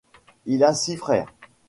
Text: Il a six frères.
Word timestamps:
Il 0.47 0.63
a 0.63 0.73
six 0.73 0.97
frères. 0.97 1.31